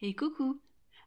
[0.00, 0.60] Et coucou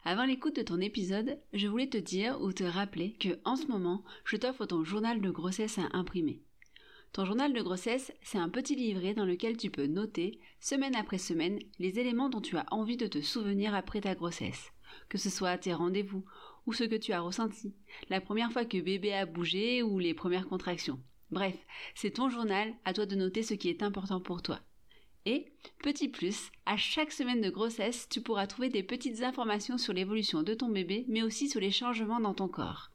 [0.03, 3.67] Avant l'écoute de ton épisode, je voulais te dire ou te rappeler que en ce
[3.67, 6.41] moment, je t'offre ton journal de grossesse à imprimer.
[7.13, 11.19] Ton journal de grossesse, c'est un petit livret dans lequel tu peux noter, semaine après
[11.19, 14.73] semaine, les éléments dont tu as envie de te souvenir après ta grossesse.
[15.08, 16.26] Que ce soit tes rendez-vous,
[16.66, 17.73] ou ce que tu as ressenti,
[18.10, 21.00] la première fois que bébé a bougé ou les premières contractions.
[21.30, 21.55] Bref,
[21.96, 24.60] c'est ton journal, à toi de noter ce qui est important pour toi.
[25.26, 25.46] Et,
[25.84, 30.41] petit plus, à chaque semaine de grossesse, tu pourras trouver des petites informations sur l'évolution
[30.44, 32.91] de ton bébé, mais aussi sur les changements dans ton corps.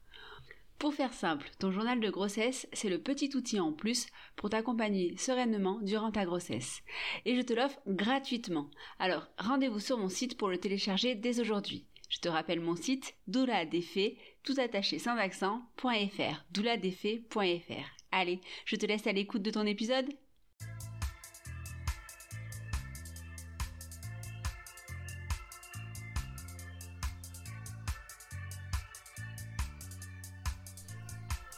[0.79, 5.17] Pour faire simple, ton journal de grossesse, c'est le petit outil en plus pour t'accompagner
[5.17, 6.83] sereinement durant ta grossesse.
[7.25, 8.69] Et je te l'offre gratuitement.
[8.99, 11.85] Alors, rendez-vous sur mon site pour le télécharger dès aujourd'hui.
[12.09, 17.97] Je te rappelle mon site douladefait, tout attaché sans accent.fr, douladefait.fr.
[18.11, 20.07] Allez, je te laisse à l'écoute de ton épisode.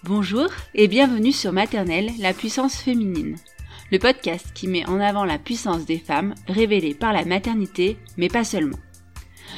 [0.05, 3.35] Bonjour et bienvenue sur Maternelle, la puissance féminine,
[3.91, 8.29] le podcast qui met en avant la puissance des femmes révélée par la maternité, mais
[8.29, 8.77] pas seulement.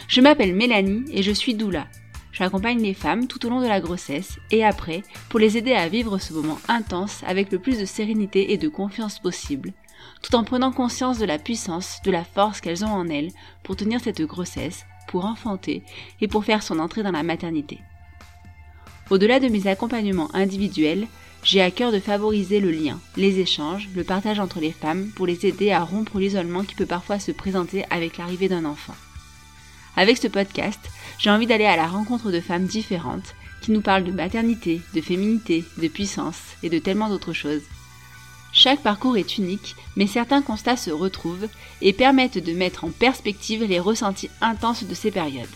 [0.08, 1.86] Je m'appelle Mélanie et je suis doula.
[2.31, 5.88] J'accompagne les femmes tout au long de la grossesse et après pour les aider à
[5.88, 9.73] vivre ce moment intense avec le plus de sérénité et de confiance possible,
[10.23, 13.30] tout en prenant conscience de la puissance, de la force qu'elles ont en elles
[13.62, 15.84] pour tenir cette grossesse, pour enfanter
[16.19, 17.80] et pour faire son entrée dans la maternité.
[19.12, 21.06] Au-delà de mes accompagnements individuels,
[21.44, 25.28] j'ai à cœur de favoriser le lien, les échanges, le partage entre les femmes pour
[25.28, 28.95] les aider à rompre l'isolement qui peut parfois se présenter avec l'arrivée d'un enfant.
[29.98, 30.80] Avec ce podcast,
[31.20, 35.02] j'ai envie d'aller à la rencontre de femmes différentes qui nous parlent de maternité, de
[35.02, 37.64] féminité, de puissance et de tellement d'autres choses.
[38.53, 41.50] Chaque parcours est unique, mais certains constats se retrouvent
[41.81, 45.50] et permettent de mettre en perspective les ressentis intenses de ces périodes.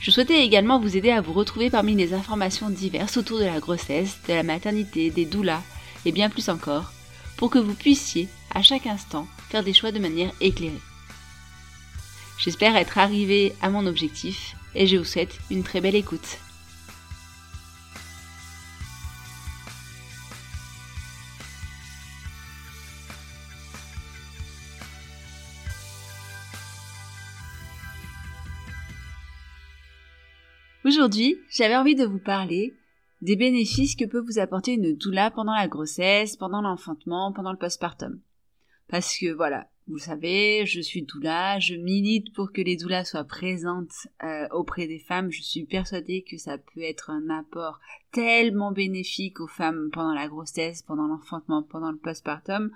[0.00, 3.58] Je souhaitais également vous aider à vous retrouver parmi les informations diverses autour de la
[3.58, 5.62] grossesse, de la maternité, des doulas
[6.04, 6.92] et bien plus encore,
[7.36, 10.80] pour que vous puissiez, à chaque instant, faire des choix de manière éclairée.
[12.38, 16.38] J'espère être arrivé à mon objectif et je vous souhaite une très belle écoute.
[30.98, 32.74] Aujourd'hui, j'avais envie de vous parler
[33.22, 37.56] des bénéfices que peut vous apporter une doula pendant la grossesse, pendant l'enfantement, pendant le
[37.56, 38.20] postpartum.
[38.88, 43.22] Parce que voilà, vous savez, je suis doula, je milite pour que les doulas soient
[43.22, 45.30] présentes euh, auprès des femmes.
[45.30, 47.78] Je suis persuadée que ça peut être un apport
[48.10, 52.72] tellement bénéfique aux femmes pendant la grossesse, pendant l'enfantement, pendant le postpartum.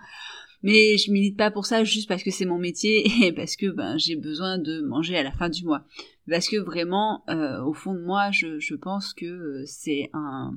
[0.62, 3.66] Mais je milite pas pour ça juste parce que c'est mon métier et parce que
[3.66, 5.84] ben, j'ai besoin de manger à la fin du mois.
[6.28, 10.56] Parce que vraiment, euh, au fond de moi, je, pense que euh, c'est un,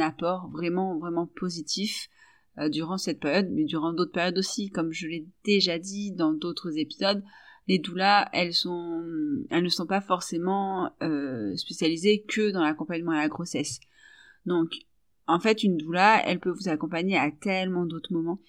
[0.00, 2.08] apport vraiment, vraiment positif
[2.58, 4.70] euh, durant cette période, mais durant d'autres périodes aussi.
[4.70, 7.22] Comme je l'ai déjà dit dans d'autres épisodes,
[7.66, 10.90] les doulas, elles ne sont pas forcément
[11.56, 13.80] spécialisées que dans l'accompagnement à la grossesse.
[14.44, 14.70] Donc,
[15.26, 18.40] en fait, une doula, elle peut vous accompagner à tellement d'autres moments.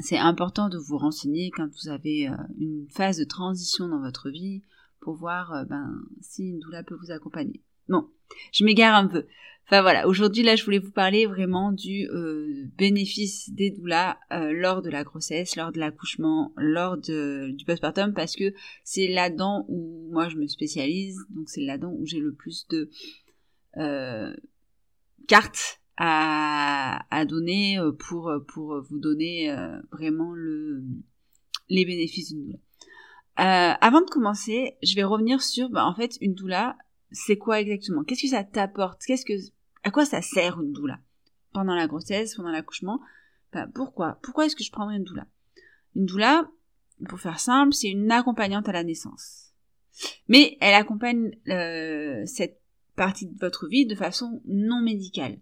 [0.00, 4.30] C'est important de vous renseigner quand vous avez euh, une phase de transition dans votre
[4.30, 4.62] vie
[5.00, 7.60] pour voir euh, ben, si une doula peut vous accompagner.
[7.88, 8.08] Bon,
[8.52, 9.26] je m'égare un peu.
[9.66, 14.80] Enfin voilà, aujourd'hui là je voulais vous parler vraiment du euh, bénéfice des doulas lors
[14.80, 20.08] de la grossesse, lors de l'accouchement, lors de, du postpartum parce que c'est là-dedans où
[20.10, 22.88] moi je me spécialise, donc c'est là-dedans où j'ai le plus de
[25.26, 30.84] cartes à, à, donner euh, pour, pour vous donner euh, vraiment le,
[31.68, 32.58] les bénéfices d'une doula.
[33.40, 36.76] Euh, avant de commencer, je vais revenir sur, bah, en fait, une doula,
[37.12, 38.02] c'est quoi exactement?
[38.04, 39.02] Qu'est-ce que ça t'apporte?
[39.06, 39.34] Qu'est-ce que,
[39.82, 40.98] à quoi ça sert une doula?
[41.52, 43.00] Pendant la grossesse, pendant l'accouchement
[43.52, 44.18] bah, Pourquoi?
[44.22, 45.26] Pourquoi est-ce que je prendrais une doula?
[45.94, 46.48] Une doula,
[47.08, 49.52] pour faire simple, c'est une accompagnante à la naissance.
[50.28, 52.60] Mais elle accompagne euh, cette
[52.96, 55.38] partie de votre vie de façon non médicale.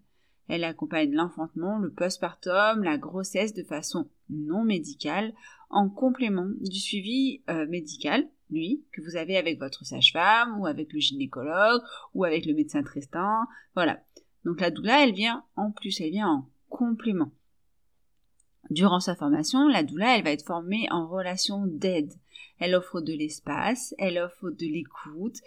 [0.47, 5.33] Elle accompagne l'enfantement, le postpartum, la grossesse de façon non médicale,
[5.69, 10.93] en complément du suivi euh, médical, lui, que vous avez avec votre sage-femme, ou avec
[10.93, 11.81] le gynécologue,
[12.13, 13.45] ou avec le médecin traitant,
[13.75, 14.01] voilà.
[14.45, 17.31] Donc la doula, elle vient en plus, elle vient en complément.
[18.69, 22.13] Durant sa formation, la doula, elle va être formée en relation d'aide.
[22.59, 25.37] Elle offre de l'espace, elle offre de l'écoute,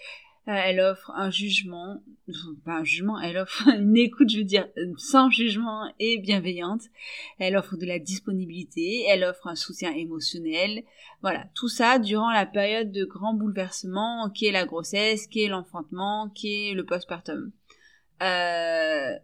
[0.46, 2.02] elle offre un jugement,
[2.64, 6.82] pas un jugement, elle offre une écoute, je veux dire, sans jugement et bienveillante.
[7.38, 10.82] Elle offre de la disponibilité, elle offre un soutien émotionnel.
[11.22, 16.72] Voilà, tout ça durant la période de grand bouleversement qu'est la grossesse, qu'est l'enfantement, qu'est
[16.74, 17.52] le postpartum.
[18.22, 19.16] Euh,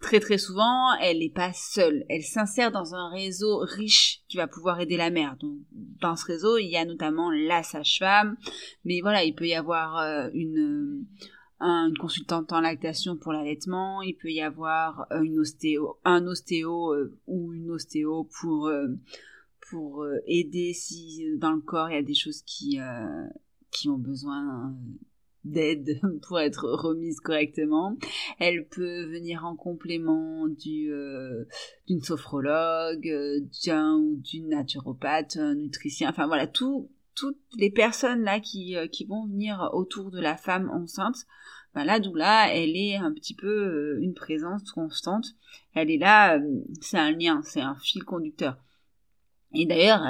[0.00, 2.04] très très souvent, elle n'est pas seule.
[2.08, 5.36] Elle s'insère dans un réseau riche qui va pouvoir aider la mère.
[5.38, 8.36] Donc, dans ce réseau, il y a notamment la sage-femme,
[8.84, 11.04] mais voilà, il peut y avoir euh, une,
[11.60, 16.94] une consultante en lactation pour l'allaitement, il peut y avoir euh, une ostéo, un ostéo
[16.94, 18.70] euh, ou une ostéo pour
[19.70, 22.78] pour aider si dans le corps il y a des choses qui
[23.70, 24.74] qui ont besoin
[25.44, 27.96] d'aide pour être remise correctement.
[28.38, 31.44] Elle peut venir en complément du euh,
[31.86, 38.22] d'une sophrologue, euh, d'un ou d'une naturopathe, un nutricien, enfin voilà, tout toutes les personnes
[38.22, 41.26] là qui, euh, qui vont venir autour de la femme enceinte,
[41.74, 45.26] ben la doula, elle est un petit peu une présence constante.
[45.74, 46.40] Elle est là,
[46.80, 48.56] c'est un lien, c'est un fil conducteur.
[49.52, 50.02] Et d'ailleurs,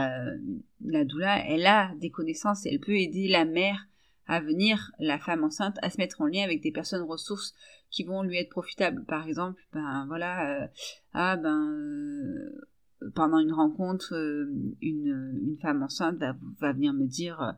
[0.85, 3.88] la doula, elle a des connaissances, elle peut aider la mère
[4.29, 7.55] à venir la femme enceinte à se mettre en lien avec des personnes ressources
[7.91, 9.05] qui vont lui être profitables.
[9.07, 10.67] Par exemple, ben voilà, euh,
[11.15, 11.71] ah ben
[13.03, 14.53] euh, pendant une rencontre, euh,
[14.83, 17.55] une, femme enceinte va, va venir me dire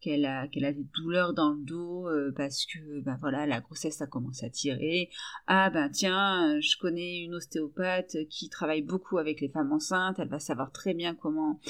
[0.00, 4.02] qu'elle a qu'elle a des douleurs dans le dos parce que ben voilà la grossesse
[4.02, 5.08] a commencé à tirer
[5.46, 10.28] ah ben tiens je connais une ostéopathe qui travaille beaucoup avec les femmes enceintes elle
[10.28, 11.60] va savoir très bien comment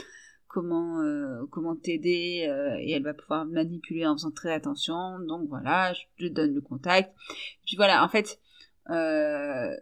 [0.55, 5.19] comment euh, comment t'aider euh, et elle va pouvoir manipuler en faisant très attention.
[5.19, 7.13] Donc voilà, je te donne le contact.
[7.67, 8.39] Puis voilà, en fait,
[8.91, 9.75] euh,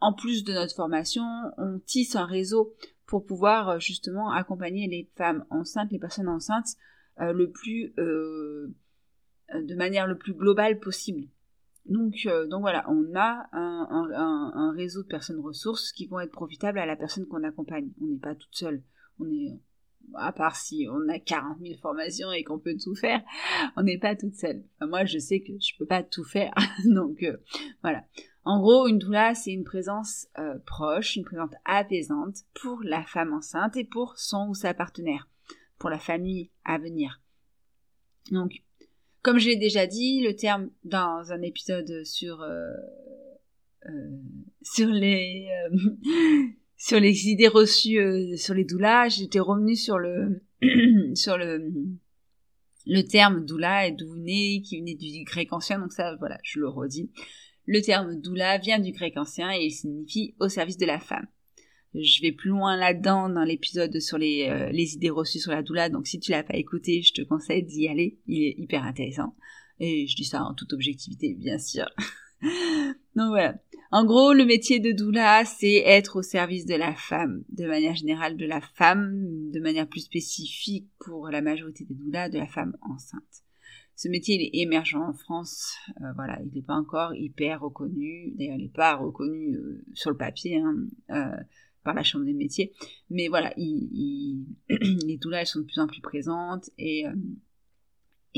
[0.00, 1.22] en plus de notre formation,
[1.56, 2.74] on tisse un réseau
[3.06, 6.74] pour pouvoir justement accompagner les femmes enceintes, les personnes enceintes,
[7.18, 8.74] le plus de
[9.76, 11.28] manière le plus globale possible.
[11.84, 12.28] Donc,
[12.60, 17.26] voilà, on a un, réseau de personnes ressources qui vont être profitables à la personne
[17.26, 17.92] qu'on accompagne.
[18.02, 18.82] On n'est pas toute seule.
[19.20, 19.60] On est,
[20.14, 23.22] à part si on a 40 000 formations et qu'on peut tout faire,
[23.76, 24.62] on n'est pas toute seule.
[24.80, 26.52] moi, je sais que je peux pas tout faire,
[26.84, 27.36] donc euh,
[27.82, 28.04] voilà.
[28.44, 33.32] En gros, une doula, c'est une présence euh, proche, une présence apaisante pour la femme
[33.32, 35.28] enceinte et pour son ou sa partenaire,
[35.78, 37.20] pour la famille à venir.
[38.30, 38.62] Donc,
[39.22, 42.72] comme je l'ai déjà dit, le terme dans un épisode sur euh,
[44.62, 45.48] sur les
[46.76, 50.42] sur les idées reçues euh, sur les doulas, j'étais revenue sur le
[51.14, 51.72] sur le
[52.86, 56.68] le terme doula et douné qui venait du grec ancien, donc ça voilà, je le
[56.68, 57.10] redis.
[57.64, 61.26] Le terme doula vient du grec ancien et il signifie au service de la femme.
[61.94, 65.62] Je vais plus loin là-dedans dans l'épisode sur les, euh, les idées reçues sur la
[65.62, 68.84] doula, donc si tu l'as pas écouté, je te conseille d'y aller, il est hyper
[68.84, 69.34] intéressant.
[69.80, 71.86] Et je dis ça en toute objectivité, bien sûr.
[72.42, 73.54] donc voilà.
[73.92, 77.94] En gros, le métier de doula, c'est être au service de la femme, de manière
[77.94, 82.46] générale de la femme, de manière plus spécifique pour la majorité des doulas, de la
[82.46, 83.44] femme enceinte.
[83.94, 88.32] Ce métier il est émergent en France, euh, voilà, il n'est pas encore hyper reconnu,
[88.36, 90.76] d'ailleurs il n'est pas reconnu euh, sur le papier hein,
[91.10, 91.42] euh,
[91.82, 92.74] par la Chambre des métiers,
[93.08, 97.06] mais voilà, les doulas elles sont de plus en plus présentes et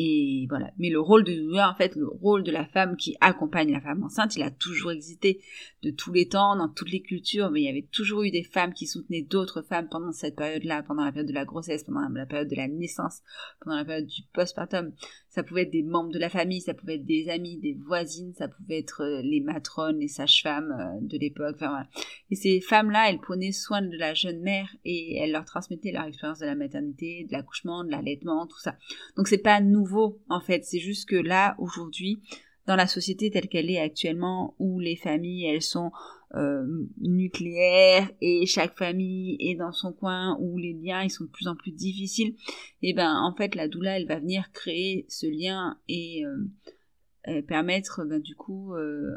[0.01, 0.71] et voilà.
[0.79, 4.05] Mais le rôle de en fait, le rôle de la femme qui accompagne la femme
[4.05, 5.41] enceinte, il a toujours existé
[5.83, 8.45] de tous les temps, dans toutes les cultures, mais il y avait toujours eu des
[8.45, 12.09] femmes qui soutenaient d'autres femmes pendant cette période-là, pendant la période de la grossesse, pendant
[12.09, 13.23] la période de la naissance,
[13.61, 14.93] pendant la période du postpartum.
[15.39, 18.35] Ça pouvait être des membres de la famille, ça pouvait être des amis, des voisines,
[18.35, 21.55] ça pouvait être euh, les matrones, les sages-femmes euh, de l'époque.
[21.61, 21.87] Enfin.
[22.33, 26.07] Et ces femmes-là, elles prenaient soin de la jeune mère et elles leur transmettaient leur
[26.07, 28.75] expérience de la maternité, de l'accouchement, de l'allaitement, tout ça.
[29.17, 30.65] Donc c'est pas nouveau en fait.
[30.65, 32.21] C'est juste que là, aujourd'hui,
[32.67, 35.93] dans la société telle qu'elle est actuellement, où les familles, elles sont
[36.35, 36.67] euh,
[37.01, 41.49] nucléaires et chaque famille est dans son coin, où les liens, ils sont de plus
[41.49, 42.35] en plus difficiles,
[42.83, 48.05] et ben en fait, la doula, elle va venir créer ce lien et, euh, permettre
[48.05, 49.17] ben, du coup euh,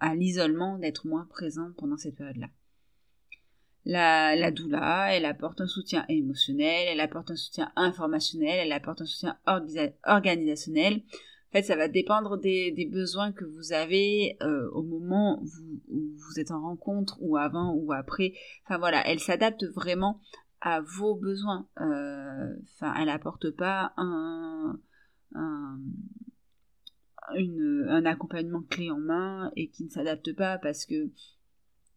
[0.00, 2.48] à l'isolement d'être moins présent pendant cette période-là.
[3.84, 9.00] La, la doula, elle apporte un soutien émotionnel, elle apporte un soutien informationnel, elle apporte
[9.00, 9.36] un soutien
[10.04, 11.02] organisationnel.
[11.52, 16.40] En fait, ça va dépendre des, besoins que vous avez euh, au moment où vous,
[16.40, 18.32] êtes en rencontre ou avant ou après.
[18.64, 20.18] Enfin voilà, elle s'adapte vraiment
[20.62, 21.68] à vos besoins.
[21.78, 24.80] Euh, enfin, elle apporte pas un,
[25.34, 25.76] un
[28.06, 31.10] accompagnement clé en main et qui ne s'adapte pas parce que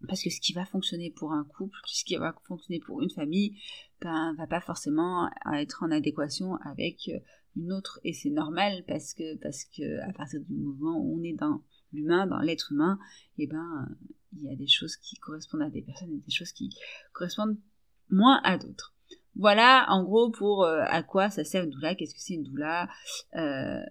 [0.06, 3.10] parce que ce qui va fonctionner pour un couple, ce qui va fonctionner pour une
[3.10, 3.58] famille,
[4.02, 7.20] ben, va pas forcément être en adéquation avec euh,
[7.56, 8.00] une autre.
[8.04, 11.62] Et c'est normal parce que, parce que à partir du moment où on est dans
[11.94, 13.00] l'humain, dans l'être humain,
[13.38, 13.88] et eh ben,
[14.38, 16.70] il y a des choses qui correspondent à des personnes et des choses qui
[17.14, 17.58] correspondent
[18.10, 18.94] moins à d'autres.
[19.36, 22.44] Voilà, en gros, pour euh, à quoi ça sert une doula, qu'est-ce que c'est une
[22.44, 22.88] doula.
[23.36, 23.82] Euh,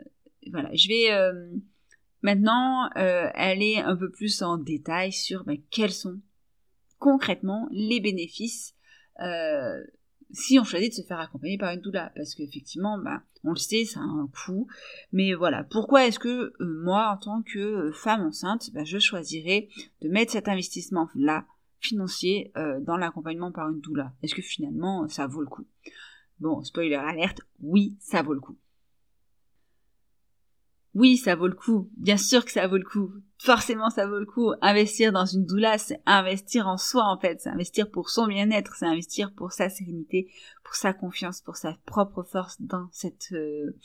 [0.51, 1.11] voilà, je vais
[2.25, 6.23] Maintenant, euh, aller un peu plus en détail sur ben, quels sont
[6.99, 8.75] concrètement les bénéfices
[10.31, 12.13] si on choisit de se faire accompagner par une doula.
[12.17, 14.67] Parce qu'effectivement, ben, on le sait, ça a un coût.
[15.13, 19.69] Mais voilà, pourquoi est-ce que euh, moi, en tant que femme enceinte, ben, je choisirais
[20.03, 21.47] de mettre cet investissement-là
[21.81, 22.51] financier
[22.81, 24.15] dans l'accompagnement par une doula?
[24.23, 25.67] Est-ce que finalement, ça vaut le coup?
[26.41, 28.57] Bon, spoiler alerte, oui, ça vaut le coup
[30.95, 31.91] oui, ça vaut le coup.
[31.97, 33.13] Bien sûr que ça vaut le coup.
[33.39, 34.53] Forcément, ça vaut le coup.
[34.63, 37.41] Investir dans une doula, c'est investir en soi, en fait.
[37.41, 38.77] C'est investir pour son bien-être.
[38.77, 40.31] C'est investir pour sa sérénité,
[40.63, 43.77] pour sa confiance, pour sa propre force dans cette, euh,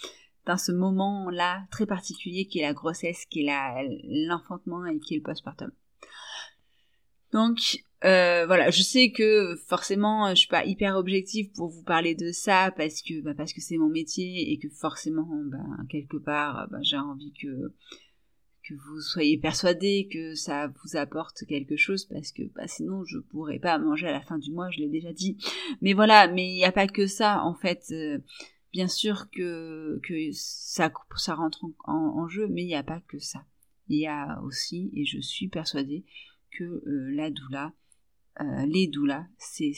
[0.45, 5.17] dans ce moment-là très particulier qui est la grossesse, qui est l'enfantement et qui est
[5.17, 5.71] le postpartum.
[7.33, 12.15] Donc, euh, voilà, je sais que forcément, je suis pas hyper objective pour vous parler
[12.15, 15.57] de ça parce que bah, parce que c'est mon métier et que forcément, bah,
[15.89, 17.73] quelque part, bah, j'ai envie que
[18.63, 23.17] que vous soyez persuadés que ça vous apporte quelque chose parce que bah, sinon je
[23.17, 25.37] pourrais pas manger à la fin du mois, je l'ai déjà dit.
[25.81, 27.85] Mais voilà, mais il n'y a pas que ça en fait.
[27.91, 28.19] Euh,
[28.71, 33.01] bien sûr que que ça ça rentre en, en jeu, mais il n'y a pas
[33.07, 33.43] que ça.
[33.89, 36.05] Il y a aussi, et je suis persuadée
[36.51, 37.73] que euh, la doula
[38.41, 39.73] euh, les doulas, c'est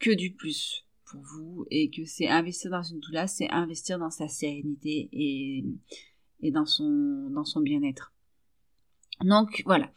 [0.00, 4.10] que du plus pour vous et que c'est investir dans une doula, c'est investir dans
[4.10, 5.64] sa sérénité et,
[6.40, 8.12] et dans son, dans son bien-être.
[9.22, 9.92] Donc voilà,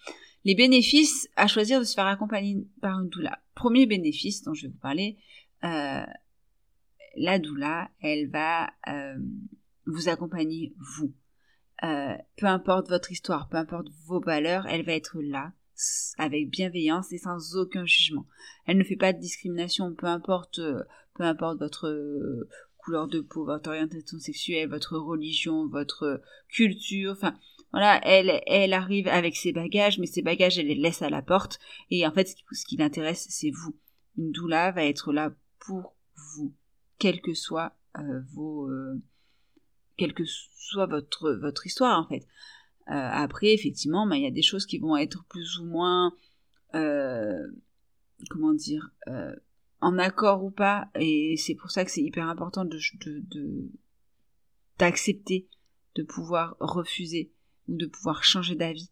[0.45, 3.41] les bénéfices à choisir de se faire accompagner par une doula.
[3.55, 5.17] Premier bénéfice dont je vais vous parler,
[5.63, 6.05] euh,
[7.15, 9.17] la doula, elle va euh,
[9.87, 11.13] vous accompagner vous.
[11.81, 15.53] peu importe votre histoire, peu importe vos valeurs, elle va être là
[16.17, 18.25] avec bienveillance et sans aucun jugement.
[18.65, 20.83] Elle ne fait pas de discrimination, peu importe, euh,
[21.15, 27.35] peu importe votre euh, couleur de peau, votre orientation sexuelle, votre religion, votre culture, enfin
[27.71, 31.21] voilà, elle, elle arrive avec ses bagages, mais ses bagages, elle les laisse à la
[31.21, 31.59] porte.
[31.91, 33.75] Et en fait, ce qui, l'intéresse, c'est vous.
[34.17, 36.55] Une doula va être là pour vous,
[36.97, 38.69] quel que soit euh, vos,
[39.97, 42.25] quelle que soit votre votre histoire en fait.
[42.89, 46.13] Euh, après, effectivement, bah, il y a des choses qui vont être plus ou moins,
[46.73, 47.45] euh,
[48.29, 49.35] comment dire, euh,
[49.81, 52.79] en accord ou pas, et c'est pour ça que c'est hyper important de
[54.79, 55.47] d'accepter
[55.95, 57.31] de, pouvoir refuser
[57.67, 58.89] ou de pouvoir changer d'avis.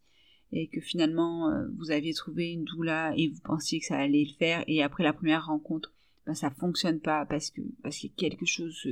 [0.52, 4.36] Et que finalement vous aviez trouvé une doula et vous pensiez que ça allait le
[4.38, 4.62] faire.
[4.68, 5.92] Et après la première rencontre
[6.24, 8.86] ben, ça fonctionne pas parce que parce qu'il y a quelque chose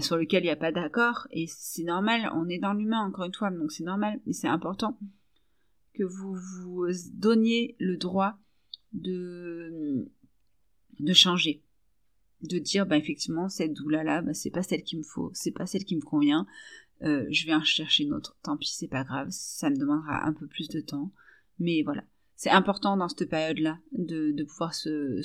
[0.00, 3.24] sur lequel il n'y a pas d'accord, et c'est normal, on est dans l'humain encore
[3.24, 4.98] une fois, donc c'est normal, mais c'est important
[5.94, 8.38] que vous vous donniez le droit
[8.92, 10.08] de,
[10.98, 11.62] de changer,
[12.42, 15.50] de dire bah effectivement cette doula là, bah, c'est pas celle qu'il me faut, c'est
[15.50, 16.46] pas celle qui me convient,
[17.02, 20.26] euh, je vais en chercher une autre, tant pis c'est pas grave, ça me demandera
[20.26, 21.12] un peu plus de temps,
[21.58, 22.04] mais voilà,
[22.36, 25.20] c'est important dans cette période là de, de pouvoir se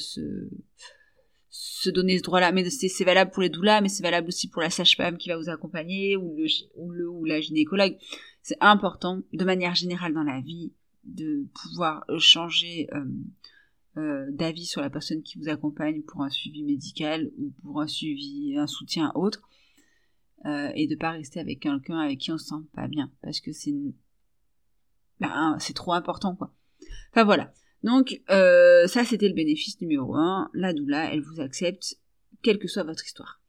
[1.50, 2.52] se donner ce droit-là.
[2.52, 5.38] Mais c'est valable pour les doulas, mais c'est valable aussi pour la sage-femme qui va
[5.38, 7.98] vous accompagner ou le, ou la gynécologue.
[8.42, 10.74] C'est important, de manière générale dans la vie,
[11.04, 13.06] de pouvoir changer euh,
[13.98, 17.88] euh, d'avis sur la personne qui vous accompagne pour un suivi médical ou pour un
[17.88, 19.42] suivi, un soutien autre,
[20.46, 23.40] euh, et de pas rester avec quelqu'un avec qui on se sent pas bien, parce
[23.40, 23.74] que c'est
[25.20, 26.54] ben, c'est trop important quoi.
[27.12, 27.52] Enfin voilà.
[27.84, 30.50] Donc euh, ça c'était le bénéfice numéro 1.
[30.54, 31.98] La doula, elle vous accepte,
[32.42, 33.42] quelle que soit votre histoire.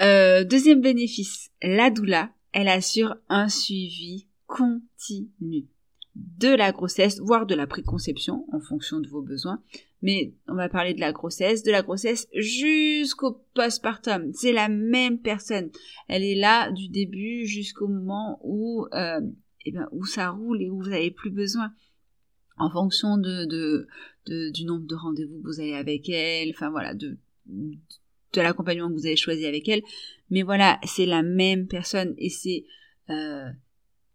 [0.00, 5.66] Euh, deuxième bénéfice, la doula, elle assure un suivi continu
[6.16, 9.62] de la grossesse, voire de la préconception, en fonction de vos besoins.
[10.02, 14.32] Mais on va parler de la grossesse, de la grossesse jusqu'au postpartum.
[14.32, 15.70] C'est la même personne.
[16.08, 19.20] Elle est là du début jusqu'au moment où, euh,
[19.66, 21.72] eh ben, où ça roule et où vous n'avez plus besoin
[22.60, 28.40] en fonction du nombre de rendez-vous que vous avez avec elle, enfin voilà, de, de
[28.40, 29.82] l'accompagnement que vous avez choisi avec elle.
[30.30, 32.64] Mais voilà, c'est la même personne et c'est
[33.08, 33.48] euh,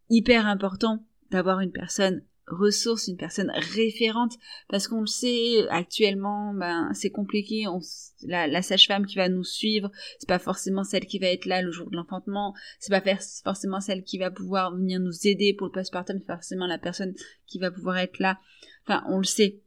[0.10, 4.34] hyper important d'avoir une personne ressource, une personne référente,
[4.70, 7.68] parce qu'on le sait actuellement, ben c'est compliqué.
[7.68, 7.80] On,
[8.24, 11.72] la, sage-femme qui va nous suivre, c'est pas forcément celle qui va être là le
[11.72, 15.72] jour de l'enfantement, c'est pas forcément celle qui va pouvoir venir nous aider pour le
[15.72, 17.14] postpartum, c'est forcément la personne
[17.48, 18.40] qui va pouvoir être là.
[18.88, 19.62] Enfin, on le sait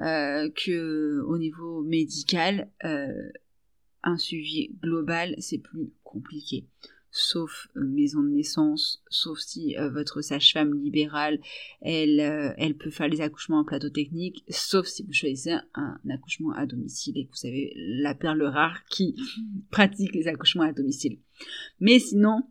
[0.00, 3.30] euh, que au niveau médical, euh,
[4.04, 6.68] un suivi global c'est plus compliqué
[7.18, 11.40] sauf euh, maison de naissance, sauf si euh, votre sage-femme libérale,
[11.80, 15.98] elle, euh, elle peut faire les accouchements en plateau technique, sauf si vous choisissez un
[16.10, 19.16] accouchement à domicile et que vous savez la perle rare qui
[19.70, 21.18] pratique les accouchements à domicile.
[21.80, 22.42] Mais sinon,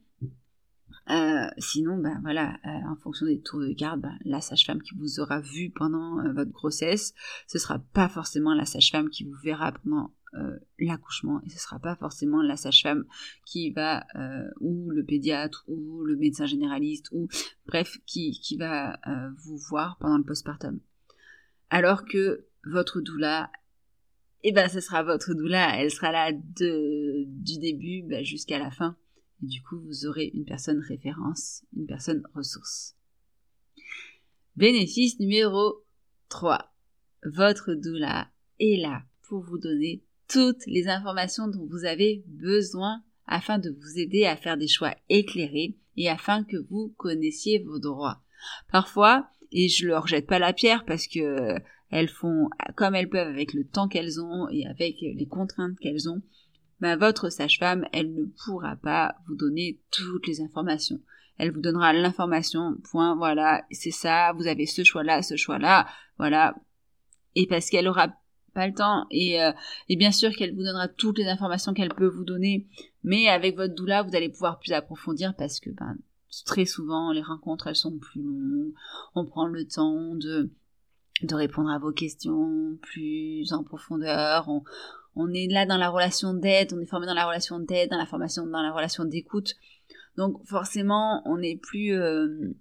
[1.57, 5.39] sinon, ben voilà, en fonction des tours de garde, ben, la sage-femme qui vous aura
[5.39, 7.13] vu pendant votre grossesse,
[7.47, 11.41] ce sera pas forcément la sage-femme qui vous verra pendant euh, l'accouchement.
[11.45, 13.05] Et ce sera pas forcément la sage-femme
[13.45, 17.27] qui va euh, ou le pédiatre ou le médecin généraliste ou
[17.65, 20.79] bref qui, qui va euh, vous voir pendant le postpartum.
[21.69, 23.51] Alors que votre doula
[24.43, 25.81] eh ben ce sera votre doula.
[25.81, 28.95] Elle sera là de, du début ben, jusqu'à la fin.
[29.43, 32.95] Et du coup vous aurez une personne référence une personne ressource.
[34.55, 35.83] Bénéfice numéro
[36.29, 36.73] 3
[37.23, 38.29] votre doula
[38.59, 43.99] est là pour vous donner toutes les informations dont vous avez besoin afin de vous
[43.99, 48.21] aider à faire des choix éclairés et afin que vous connaissiez vos droits.
[48.71, 51.55] Parfois, et je leur jette pas la pierre parce que
[51.89, 56.09] elles font comme elles peuvent avec le temps qu'elles ont et avec les contraintes qu'elles
[56.09, 56.21] ont,
[56.79, 60.99] bah, votre sage-femme, elle ne pourra pas vous donner toutes les informations.
[61.37, 66.55] Elle vous donnera l'information, point, voilà, c'est ça, vous avez ce choix-là, ce choix-là, voilà.
[67.35, 68.13] Et parce qu'elle aura
[68.57, 69.51] pas le temps et, euh,
[69.87, 72.67] et bien sûr qu'elle vous donnera toutes les informations qu'elle peut vous donner
[73.03, 75.95] mais avec votre doula vous allez pouvoir plus approfondir parce que ben,
[76.43, 78.73] très souvent les rencontres elles sont plus longues.
[79.13, 80.51] On prend le temps de
[81.21, 84.47] de répondre à vos questions plus en profondeur.
[84.49, 84.63] On,
[85.15, 87.97] on est là dans la relation d'aide on est formé dans la relation d'aide dans
[87.97, 89.53] la formation dans la relation d'écoute.
[90.17, 92.55] Donc forcément on est plus euh,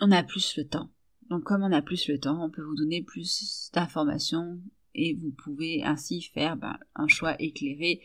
[0.00, 0.88] on a plus le temps
[1.30, 4.60] donc comme on a plus le temps, on peut vous donner plus d'informations
[4.94, 8.00] et vous pouvez ainsi faire ben, un choix éclairé.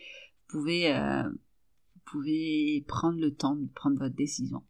[0.48, 4.64] Vous pouvez, euh, vous pouvez prendre le temps de prendre votre décision.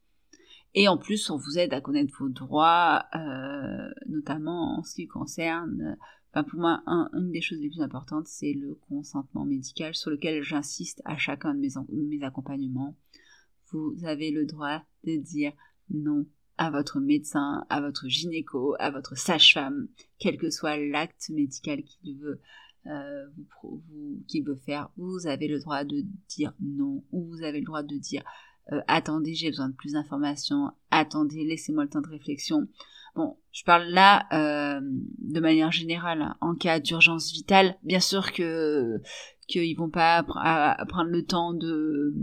[0.73, 5.07] Et en plus, on vous aide à connaître vos droits, euh, notamment en ce qui
[5.07, 5.97] concerne,
[6.31, 10.43] enfin pour moi, une des choses les plus importantes, c'est le consentement médical sur lequel
[10.43, 12.95] j'insiste à chacun de mes accompagnements.
[13.71, 15.51] Vous avez le droit de dire
[15.89, 16.25] non
[16.57, 19.87] à votre médecin, à votre gynéco, à votre sage-femme,
[20.19, 22.41] quel que soit l'acte médical qu'il veut,
[22.87, 23.25] euh,
[23.61, 27.65] vous, qu'il veut faire, vous avez le droit de dire non, ou vous avez le
[27.65, 28.23] droit de dire
[28.71, 32.67] euh, attendez, j'ai besoin de plus d'informations, attendez, laissez-moi le temps de réflexion.
[33.15, 38.31] Bon, je parle là euh, de manière générale, hein, en cas d'urgence vitale, bien sûr
[38.31, 39.01] que
[39.47, 42.13] qu'ils vont pas prendre le temps de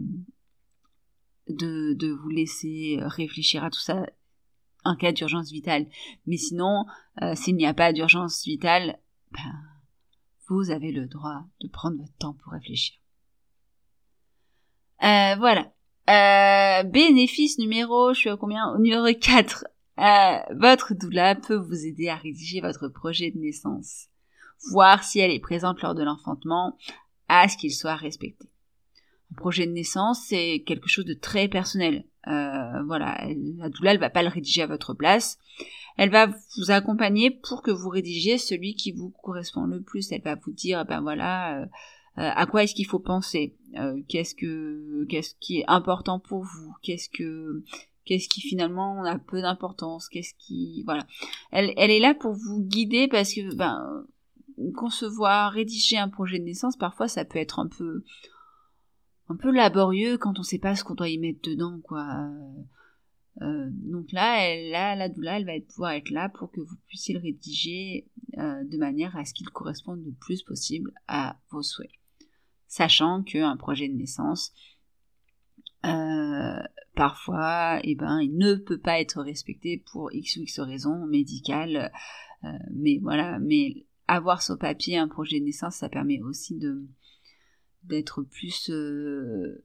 [1.49, 4.07] de, de vous laisser réfléchir à tout ça
[4.85, 5.87] en cas d'urgence vitale.
[6.27, 6.85] Mais sinon,
[7.23, 8.99] euh, s'il n'y a pas d'urgence vitale,
[9.33, 9.55] ben,
[10.49, 12.97] vous avez le droit de prendre votre temps pour réfléchir.
[15.03, 15.73] Euh, voilà.
[16.09, 18.77] Euh, bénéfice numéro, je suis au combien?
[18.79, 19.64] Numéro 4.
[20.57, 24.09] votre doula peut vous aider à rédiger votre projet de naissance.
[24.70, 26.77] Voir si elle est présente lors de l'enfantement,
[27.29, 28.49] à ce qu'il soit respecté.
[29.33, 32.05] Un projet de naissance, c'est quelque chose de très personnel.
[32.26, 33.20] Euh, voilà,
[33.58, 35.38] la doula, elle va pas le rédiger à votre place.
[35.96, 40.10] Elle va vous accompagner pour que vous rédigiez celui qui vous correspond le plus.
[40.10, 41.64] Elle va vous dire, ben voilà, euh,
[42.18, 43.56] euh, à quoi est-ce qu'il faut penser,
[44.08, 47.62] qu'est-ce que, qu'est-ce qui est important pour vous, qu'est-ce que,
[48.04, 51.06] qu'est-ce qui finalement a peu d'importance, qu'est-ce qui, voilà.
[51.50, 54.04] Elle, elle est là pour vous guider parce que, ben,
[54.76, 58.04] concevoir, rédiger un projet de naissance, parfois ça peut être un peu,
[59.28, 62.30] un peu laborieux quand on sait pas ce qu'on doit y mettre dedans, quoi.
[63.42, 67.14] Euh, donc là, là, la doula, elle va pouvoir être là pour que vous puissiez
[67.14, 68.06] le rédiger
[68.38, 71.90] euh, de manière à ce qu'il corresponde le plus possible à vos souhaits.
[72.68, 74.52] Sachant qu'un projet de naissance,
[75.84, 76.62] euh,
[76.94, 81.90] parfois, eh ben, il ne peut pas être respecté pour x ou x raisons médicales.
[82.72, 86.87] mais voilà, mais avoir sur papier un projet de naissance, ça permet aussi de,
[87.85, 89.62] d'être plus euh,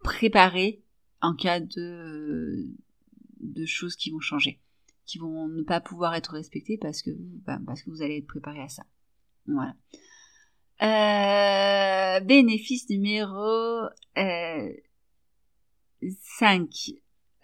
[0.00, 0.82] préparé
[1.20, 2.68] en cas de,
[3.40, 4.60] de choses qui vont changer,
[5.06, 8.26] qui vont ne pas pouvoir être respectées parce que, bah, parce que vous allez être
[8.26, 8.84] préparé à ça.
[9.46, 9.74] Voilà.
[10.82, 14.72] Euh, bénéfice numéro euh,
[16.38, 16.68] 5.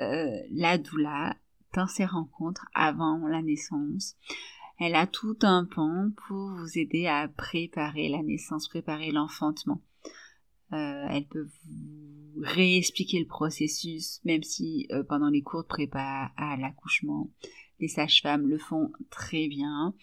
[0.00, 1.36] Euh, la doula
[1.74, 4.16] dans ses rencontres avant la naissance.
[4.80, 9.82] Elle a tout un pan pour vous aider à préparer la naissance, préparer l'enfantement.
[10.72, 16.32] Euh, elle peut vous réexpliquer le processus, même si euh, pendant les cours de prépa
[16.34, 17.28] à l'accouchement,
[17.78, 19.94] les sages-femmes le font très bien.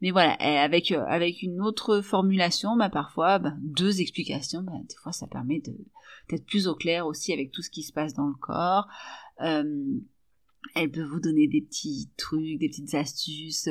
[0.00, 4.96] Mais voilà, avec euh, avec une autre formulation, bah parfois bah, deux explications, bah, des
[5.02, 8.28] fois ça permet d'être plus au clair aussi avec tout ce qui se passe dans
[8.28, 8.88] le corps.
[10.66, 13.68] Euh, elle peut vous donner des petits trucs, des petites astuces,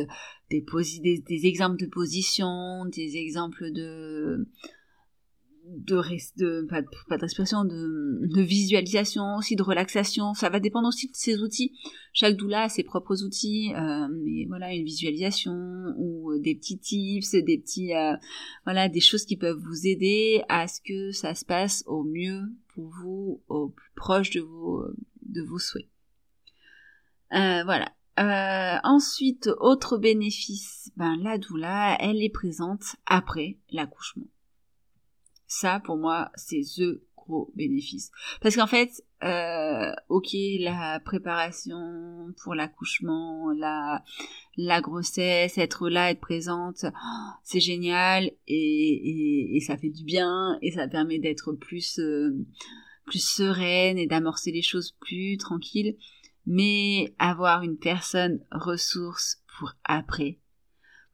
[0.50, 0.64] des,
[1.02, 4.48] des, des exemples de position, des exemples de
[5.64, 10.34] de, pas, pas de respiration, de, visualisation aussi, de relaxation.
[10.34, 11.74] Ça va dépendre aussi de ses outils.
[12.14, 15.54] Chaque doula a ses propres outils, euh, mais voilà, une visualisation
[15.98, 18.16] ou des petits tips, des petits, euh,
[18.66, 22.42] voilà, des choses qui peuvent vous aider à ce que ça se passe au mieux
[22.74, 24.84] pour vous, au plus proche de vos,
[25.22, 25.88] de vos souhaits.
[27.34, 27.92] Euh, voilà.
[28.20, 34.28] Euh, ensuite, autre bénéfice, ben la doula, elle est présente après l'accouchement.
[35.48, 38.12] Ça, pour moi, c'est the gros bénéfice.
[38.42, 44.04] Parce qu'en fait, euh, ok, la préparation pour l'accouchement, la,
[44.58, 46.86] la grossesse, être là, être présente,
[47.44, 52.32] c'est génial et, et, ça fait du bien et ça permet d'être plus, euh,
[53.06, 55.98] plus sereine et d'amorcer les choses plus tranquilles.
[56.46, 60.40] Mais avoir une personne ressource pour après,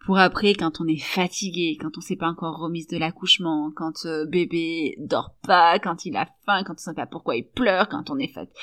[0.06, 4.06] pour après quand on est fatigué, quand on s'est pas encore remise de l'accouchement, quand
[4.06, 7.90] euh, bébé dort pas, quand il a faim, quand on sait pas pourquoi il pleure,
[7.90, 8.58] quand on est fatigué.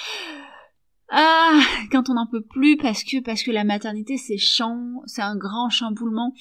[1.11, 1.61] Ah,
[1.93, 5.37] quand on n'en peut plus parce que parce que la maternité c'est champ, c'est un
[5.37, 6.33] grand chamboulement.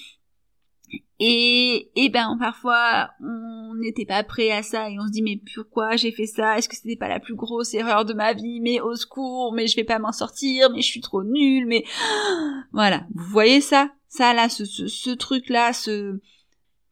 [1.26, 5.40] Et, et ben parfois on n'était pas prêt à ça et on se dit mais
[5.56, 6.58] pourquoi j'ai fait ça?
[6.58, 8.60] Est-ce que c'était pas la plus grosse erreur de ma vie?
[8.60, 11.86] Mais au secours, mais je vais pas m'en sortir, mais je suis trop nulle, mais
[12.74, 13.90] voilà, vous voyez ça?
[14.10, 16.20] Ça là, ce, ce, truc là, ce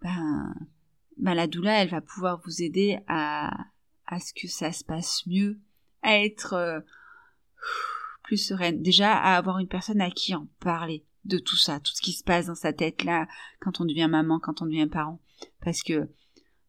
[0.02, 0.56] ben,
[1.17, 3.52] ben la doula, elle va pouvoir vous aider à
[4.08, 5.60] à ce que ça se passe mieux,
[6.04, 6.80] à être euh,
[8.24, 11.94] plus sereine, déjà à avoir une personne à qui en parler de tout ça, tout
[11.94, 13.28] ce qui se passe dans sa tête là
[13.60, 15.20] quand on devient maman, quand on devient parent,
[15.64, 16.10] parce que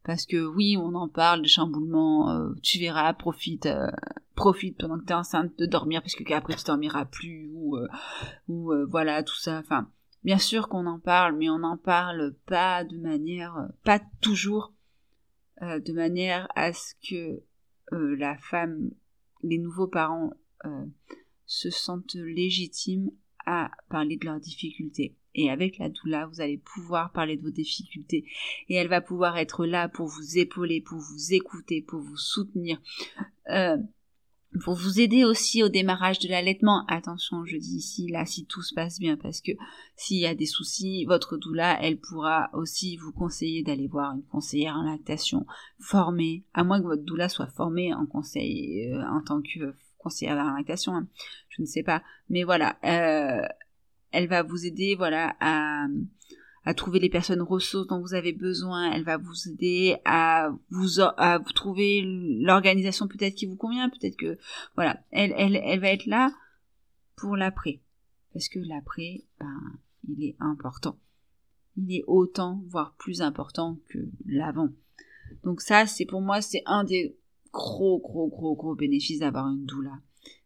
[0.05, 3.87] parce que oui, on en parle de chamboulement, euh, tu verras, profite, euh,
[4.35, 7.79] profite pendant que t'es enceinte de dormir parce que après tu dormiras plus ou
[8.49, 9.89] ou voilà tout ça, enfin
[10.25, 14.73] Bien sûr qu'on en parle, mais on n'en parle pas de manière, euh, pas toujours,
[15.63, 17.43] euh, de manière à ce que
[17.93, 18.91] euh, la femme,
[19.43, 20.33] les nouveaux parents
[21.45, 23.11] se sentent légitimes
[23.47, 25.17] à parler de leurs difficultés.
[25.35, 28.27] Et avec la doula, vous allez pouvoir parler de vos difficultés
[28.69, 32.81] et elle va pouvoir être là pour vous épauler, pour vous écouter, pour vous soutenir.
[33.49, 33.79] Euh,
[34.61, 36.85] pour vous aider aussi au démarrage de l'allaitement.
[36.87, 39.53] Attention, je dis ici, là, si tout se passe bien, parce que
[39.97, 44.25] s'il y a des soucis, votre doula, elle pourra aussi vous conseiller d'aller voir une
[44.25, 45.47] conseillère en lactation
[45.81, 50.37] formée, à moins que votre doula soit formée en conseil, euh, en tant que conseillère
[50.37, 51.07] en lactation, hein.
[51.49, 52.03] je ne sais pas.
[52.29, 53.47] Mais voilà, euh,
[54.11, 58.93] elle va vous aider, voilà, à trouver les personnes ressources dont vous avez besoin.
[58.93, 63.89] Elle va vous aider à vous à trouver l'organisation peut-être qui vous convient.
[63.89, 64.39] Peut-être que
[64.77, 66.31] voilà, elle elle elle va être là
[67.17, 67.81] pour l'après
[68.33, 70.99] parce que l'après, ben il est important.
[71.77, 74.71] Il est autant voire plus important que l'avant.
[75.45, 77.17] Donc ça, c'est pour moi, c'est un des
[77.53, 80.01] gros gros gros gros bénéfices d'avoir une doula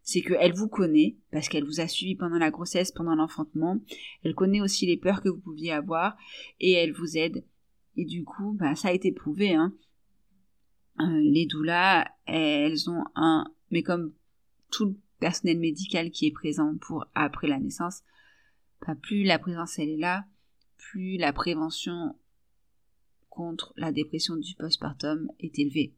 [0.07, 3.77] c'est qu'elle vous connaît, parce qu'elle vous a suivi pendant la grossesse, pendant l'enfantement.
[4.23, 6.15] Elle connaît aussi les peurs que vous pouviez avoir,
[6.61, 7.43] et elle vous aide.
[7.97, 9.73] Et du coup, ben, ça a été prouvé, hein.
[11.01, 14.13] Euh, les doulas, elles ont un, mais comme
[14.71, 18.01] tout le personnel médical qui est présent pour après la naissance,
[18.87, 20.25] ben, plus la présence elle est là,
[20.77, 22.15] plus la prévention
[23.29, 25.96] contre la dépression du postpartum est élevée.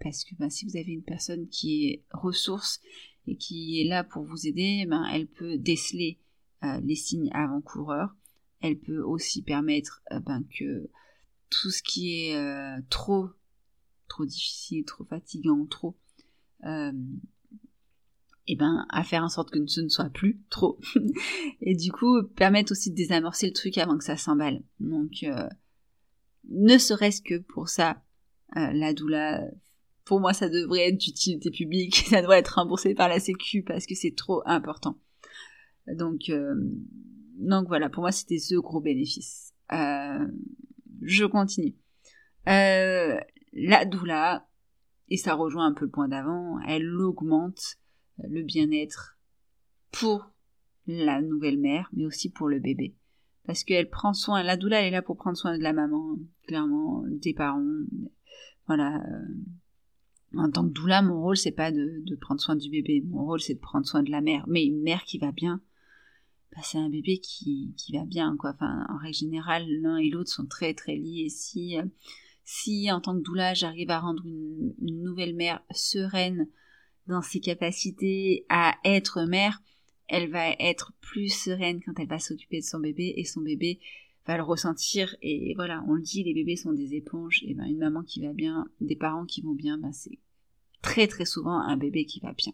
[0.00, 2.80] Parce que ben, si vous avez une personne qui est ressource
[3.26, 6.18] et qui est là pour vous aider, ben, elle peut déceler
[6.64, 8.14] euh, les signes avant-coureurs.
[8.60, 10.88] Elle peut aussi permettre euh, ben, que
[11.50, 13.28] tout ce qui est euh, trop,
[14.08, 15.96] trop difficile, trop fatigant, trop,
[18.48, 20.78] et ben à faire en sorte que ce ne soit plus trop.
[21.60, 24.62] et du coup, permettre aussi de désamorcer le truc avant que ça s'emballe.
[24.80, 25.24] Donc,
[26.48, 28.02] ne serait-ce que pour ça,
[28.54, 29.44] la doula
[30.06, 33.84] pour moi, ça devrait être d'utilité publique, ça devrait être remboursé par la Sécu parce
[33.84, 34.98] que c'est trop important.
[35.88, 36.54] Donc, euh,
[37.66, 39.52] voilà, pour moi, c'était ce gros bénéfice.
[39.72, 40.26] Euh,
[41.02, 41.74] je continue.
[42.48, 43.18] Euh,
[43.52, 44.46] la doula,
[45.08, 47.76] et ça rejoint un peu le point d'avant, elle augmente
[48.18, 49.18] le bien-être
[49.90, 50.30] pour
[50.86, 52.94] la nouvelle mère, mais aussi pour le bébé.
[53.44, 56.16] Parce qu'elle prend soin, la doula elle est là pour prendre soin de la maman,
[56.46, 57.62] clairement, des parents.
[58.68, 59.02] Voilà.
[60.34, 63.02] En tant que doula, mon rôle, c'est pas de, de, prendre soin du bébé.
[63.06, 64.44] Mon rôle, c'est de prendre soin de la mère.
[64.48, 65.60] Mais une mère qui va bien,
[66.52, 68.54] bah, c'est un bébé qui, qui va bien, quoi.
[68.60, 71.28] En règle générale, l'un et l'autre sont très, très liés.
[71.28, 71.76] Si,
[72.44, 76.48] si, en tant que doula, j'arrive à rendre une nouvelle mère sereine
[77.06, 79.62] dans ses capacités à être mère,
[80.08, 83.80] elle va être plus sereine quand elle va s'occuper de son bébé et son bébé
[84.26, 85.16] va le ressentir.
[85.22, 87.42] Et voilà on le dit les bébés sont des éponges.
[87.46, 90.18] Et ben une maman qui va bien des parents qui vont bien ben c'est
[90.82, 92.52] très très souvent un bébé qui va bien.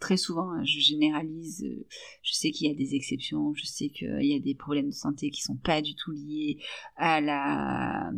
[0.00, 1.86] Très souvent hein, je généralise euh,
[2.22, 4.94] je sais qu'il y a des exceptions je sais qu'il y a des problèmes de
[4.94, 6.58] santé qui sont pas du tout liés
[6.96, 8.12] à la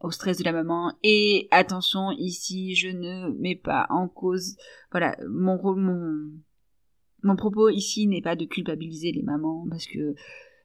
[0.00, 0.94] au stress de la maman.
[1.04, 4.56] Et attention ici je ne mets pas en cause
[4.90, 6.30] voilà mon mon
[7.22, 10.14] mon propos ici n'est pas de culpabiliser les mamans parce que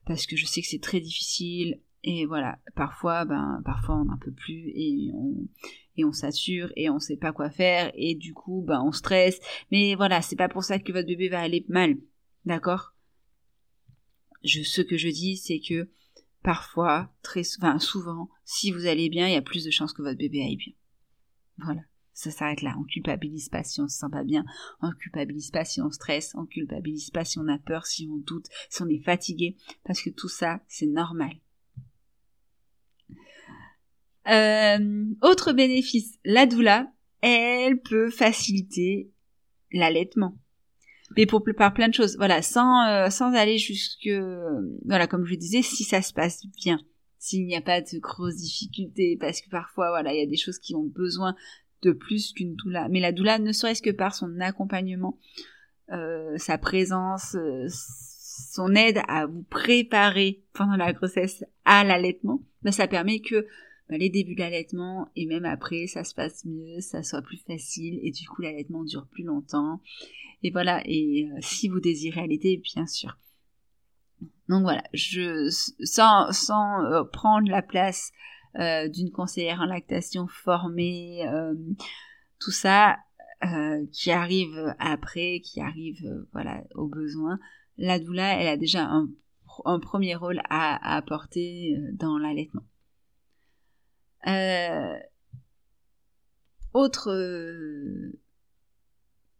[0.05, 4.17] parce que je sais que c'est très difficile et voilà parfois ben parfois on n'en
[4.17, 5.47] peut plus et on
[5.97, 9.39] et on s'assure et on sait pas quoi faire et du coup ben on stresse.
[9.71, 11.97] Mais voilà c'est pas pour ça que votre bébé va aller mal
[12.45, 12.93] d'accord?
[14.43, 15.89] Je ce que je dis c'est que
[16.43, 20.17] parfois très souvent si vous allez bien il y a plus de chances que votre
[20.17, 20.73] bébé aille bien.
[21.57, 21.81] Voilà
[22.15, 22.73] ça s'arrête là.
[22.79, 24.45] On culpabilise pas si on se sent pas bien,
[24.81, 28.17] on culpabilise pas si on stresse, on culpabilise pas si on a peur, si on
[28.17, 31.33] doute, si on est fatigué, parce que tout ça, c'est normal.
[34.27, 39.11] Euh, autre bénéfice, la doula, elle peut faciliter
[39.71, 40.35] l'allaitement.
[41.17, 44.09] Mais pour par plein de choses, voilà, sans euh, sans aller jusque,
[44.85, 46.79] voilà, comme je disais, si ça se passe bien,
[47.19, 50.37] s'il n'y a pas de grosses difficultés, parce que parfois, voilà, il y a des
[50.37, 51.35] choses qui ont besoin
[51.81, 52.87] de plus qu'une doula.
[52.89, 55.17] Mais la doula, ne serait-ce que par son accompagnement,
[55.91, 62.71] euh, sa présence, euh, son aide à vous préparer pendant la grossesse à l'allaitement, ben,
[62.71, 63.45] ça permet que
[63.89, 67.37] ben, les débuts de l'allaitement et même après, ça se passe mieux, ça soit plus
[67.37, 69.81] facile et du coup l'allaitement dure plus longtemps.
[70.43, 73.17] Et voilà, et euh, si vous désirez allaiter, bien sûr.
[74.47, 75.49] Donc voilà, je
[75.83, 78.11] sans sans prendre la place
[78.57, 81.53] euh, d'une conseillère en lactation formée, euh,
[82.39, 82.97] tout ça
[83.43, 87.37] euh, qui arrive après, qui arrive voilà aux besoins.
[87.77, 89.09] La doula, elle a déjà un,
[89.79, 92.63] premier rôle à, à apporter dans l'allaitement.
[96.73, 97.11] autre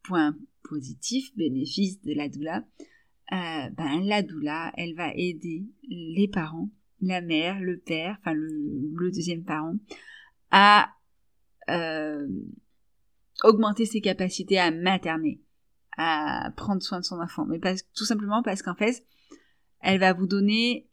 [0.04, 2.66] point positif, bénéfice de la doula,
[3.32, 6.70] ben, la doula, elle va aider les parents
[7.02, 9.76] la mère, le père, enfin le, deuxième parent,
[10.52, 10.90] à
[11.70, 12.28] euh,
[13.44, 15.42] augmenter ses capacités à materner,
[15.98, 17.46] à prendre soin de son enfant.
[17.46, 17.60] Mais
[17.96, 19.06] tout simplement parce qu'en fait,
[19.82, 20.90] elle va vous donner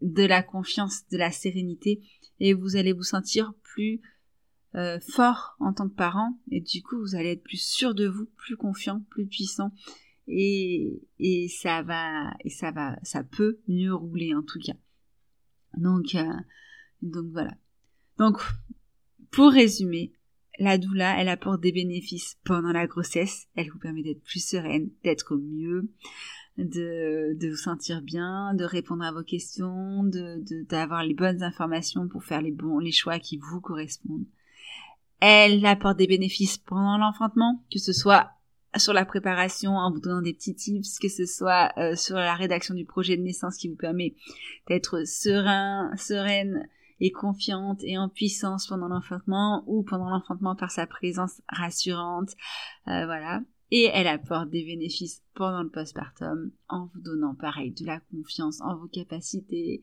[0.00, 2.02] de la confiance, de la sérénité,
[2.38, 4.00] et vous allez vous sentir plus
[4.74, 8.06] euh, fort en tant que parent, et du coup vous allez être plus sûr de
[8.06, 9.72] vous, plus confiant, plus puissant,
[10.26, 14.74] et, et ça va, et ça va, ça peut mieux rouler en tout cas.
[15.76, 16.32] Donc, euh,
[17.02, 17.54] donc voilà.
[18.18, 18.38] Donc,
[19.30, 20.12] pour résumer,
[20.58, 23.46] la doula, elle apporte des bénéfices pendant la grossesse.
[23.56, 25.90] Elle vous permet d'être plus sereine, d'être mieux,
[26.58, 32.08] de, de vous sentir bien, de répondre à vos questions, de, d'avoir les bonnes informations
[32.08, 34.26] pour faire les bons, les choix qui vous correspondent.
[35.20, 38.30] Elle apporte des bénéfices pendant l'enfantement, que ce soit
[38.76, 42.34] sur la préparation en vous donnant des petits tips, que ce soit euh, sur la
[42.34, 44.14] rédaction du projet de naissance qui vous permet
[44.68, 46.68] d'être serein, sereine
[47.00, 52.30] et confiante et en puissance pendant l'enfantement ou pendant l'enfantement par sa présence rassurante,
[52.88, 53.42] euh, voilà.
[53.72, 58.60] Et elle apporte des bénéfices pendant le postpartum en vous donnant pareil de la confiance
[58.60, 59.82] en vos capacités,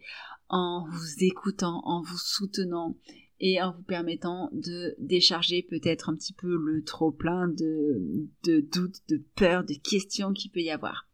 [0.50, 2.96] en vous écoutant, en vous soutenant
[3.40, 9.02] et en vous permettant de décharger peut-être un petit peu le trop plein de, doutes,
[9.10, 11.08] de peurs, de questions qu'il peut y avoir.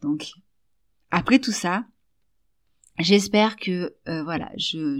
[0.00, 0.32] Donc,
[1.10, 1.86] après tout ça,
[2.98, 4.98] j'espère que euh, voilà, je,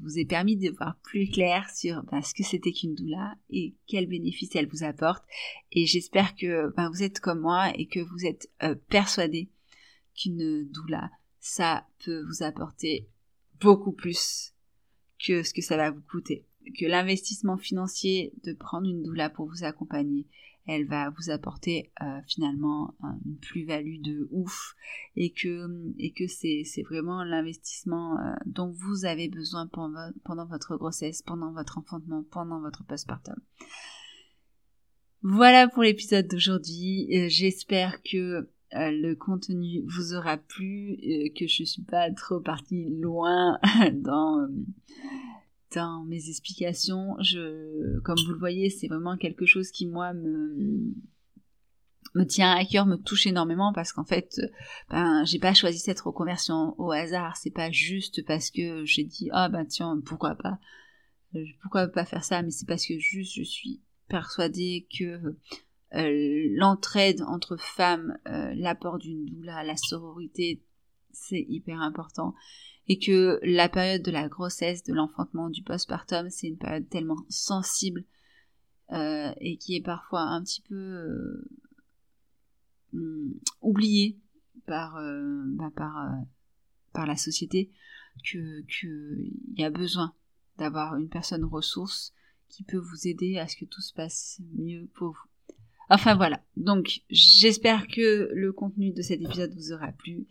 [0.00, 3.74] vous ai permis de voir plus clair sur ben, ce que c'était qu'une doula et
[3.86, 5.24] quels bénéfices elle vous apporte.
[5.72, 9.50] Et j'espère que ben, vous êtes comme moi et que vous êtes euh, persuadé
[10.14, 13.08] qu'une doula, ça peut vous apporter
[13.60, 14.54] beaucoup plus
[15.24, 16.46] que ce que ça va vous coûter.
[16.78, 20.26] Que l'investissement financier de prendre une doula pour vous accompagner,
[20.66, 24.74] elle va vous apporter euh, finalement une plus-value de ouf
[25.16, 30.76] et que et que c'est vraiment l'investissement euh, dont vous avez besoin pendant, pendant votre
[30.76, 33.36] grossesse, pendant votre enfantement, pendant votre postpartum.
[35.22, 37.08] Voilà pour l'épisode d'aujourd'hui.
[37.14, 42.38] Euh, j'espère que euh, le contenu vous aura plu, euh, que je suis pas trop
[42.40, 43.58] partie loin
[43.92, 44.48] dans
[46.04, 47.16] mes explications.
[47.20, 50.94] Je, comme vous le voyez, c'est vraiment quelque chose qui moi me
[52.16, 54.40] me tient à cœur, me touche énormément parce qu'en fait,
[54.90, 57.36] ben j'ai pas choisi cette reconversion au hasard.
[57.36, 60.58] C'est pas juste parce que j'ai dit ah ben tiens pourquoi pas,
[61.62, 65.36] pourquoi pas faire ça, mais c'est parce que juste je suis persuadée que
[65.94, 70.62] euh, l'entraide entre femmes, euh, l'apport d'une doula, la sororité,
[71.12, 72.34] c'est hyper important.
[72.86, 77.24] Et que la période de la grossesse, de l'enfantement, du postpartum, c'est une période tellement
[77.28, 78.04] sensible
[78.92, 81.44] euh, et qui est parfois un petit peu
[82.92, 84.18] hum, oubliée
[84.66, 85.00] par,
[85.56, 86.12] bah, par,
[86.92, 87.70] par la société,
[88.24, 90.14] que qu'il y a besoin
[90.58, 92.12] d'avoir une personne ressource
[92.48, 95.30] qui peut vous aider à ce que tout se passe mieux pour vous.
[95.92, 100.28] Enfin voilà, donc j'espère que le contenu de cet épisode vous aura plu.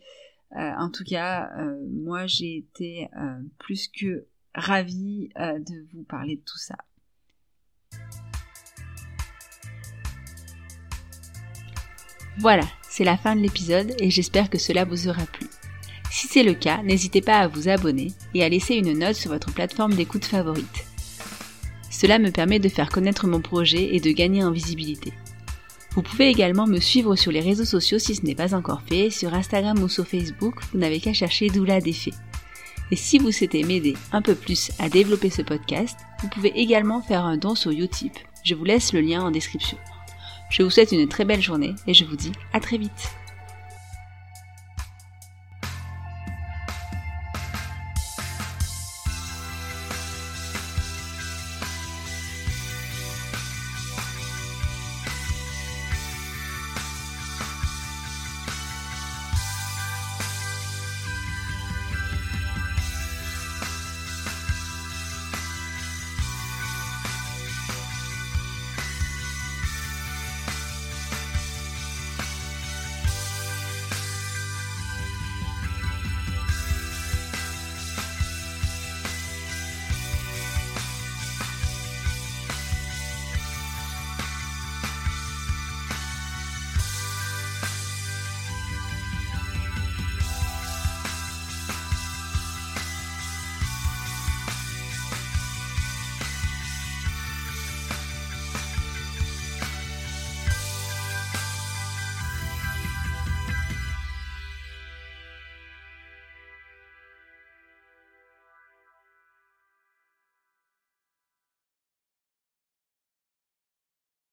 [0.56, 6.36] Euh, en tout cas, euh, moi j'ai été euh, plus que ravie de vous parler
[6.36, 6.76] de tout ça.
[12.38, 15.46] Voilà, c'est la fin de l'épisode et j'espère que cela vous aura plu.
[16.10, 19.30] Si c'est le cas, n'hésitez pas à vous abonner et à laisser une note sur
[19.30, 20.86] votre plateforme d'écoute favorite.
[21.90, 25.12] Cela me permet de faire connaître mon projet et de gagner en visibilité.
[25.94, 29.10] Vous pouvez également me suivre sur les réseaux sociaux si ce n'est pas encore fait,
[29.10, 32.14] sur Instagram ou sur Facebook, vous n'avez qu'à chercher Doula Défait.
[32.92, 37.02] Et si vous souhaitez m'aider un peu plus à développer ce podcast, vous pouvez également
[37.02, 38.12] faire un don sur Utip.
[38.44, 39.78] Je vous laisse le lien en description.
[40.50, 43.19] Je vous souhaite une très belle journée et je vous dis à très vite.